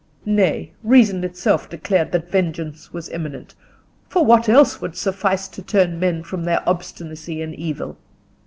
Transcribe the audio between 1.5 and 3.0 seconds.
declared that vengeance